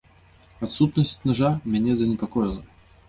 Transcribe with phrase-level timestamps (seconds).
[0.67, 2.61] Адсутнасць нажа мяне занепакоіла.